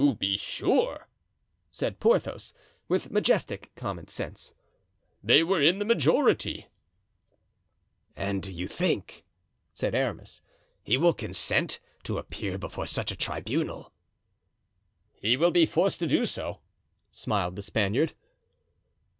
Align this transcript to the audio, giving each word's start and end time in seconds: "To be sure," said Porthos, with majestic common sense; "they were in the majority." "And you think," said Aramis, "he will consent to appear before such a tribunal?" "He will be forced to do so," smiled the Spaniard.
"To 0.01 0.15
be 0.15 0.35
sure," 0.35 1.07
said 1.69 1.99
Porthos, 1.99 2.55
with 2.87 3.11
majestic 3.11 3.69
common 3.75 4.07
sense; 4.07 4.51
"they 5.23 5.43
were 5.43 5.61
in 5.61 5.77
the 5.77 5.85
majority." 5.85 6.65
"And 8.15 8.47
you 8.47 8.67
think," 8.67 9.23
said 9.75 9.93
Aramis, 9.93 10.41
"he 10.81 10.97
will 10.97 11.13
consent 11.13 11.79
to 12.01 12.17
appear 12.17 12.57
before 12.57 12.87
such 12.87 13.11
a 13.11 13.15
tribunal?" 13.15 13.93
"He 15.13 15.37
will 15.37 15.51
be 15.51 15.67
forced 15.67 15.99
to 15.99 16.07
do 16.07 16.25
so," 16.25 16.61
smiled 17.11 17.55
the 17.55 17.61
Spaniard. 17.61 18.13